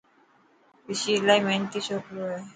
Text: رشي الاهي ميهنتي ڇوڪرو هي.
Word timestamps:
رشي 0.87 1.11
الاهي 1.19 1.41
ميهنتي 1.45 1.79
ڇوڪرو 1.85 2.23
هي. 2.31 2.39